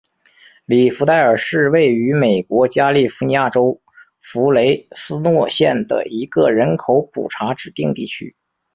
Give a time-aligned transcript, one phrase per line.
[0.65, 3.83] 里弗代尔是位于美国加利福尼亚州
[4.19, 8.35] 弗雷斯诺县的一个人口普查指定地区。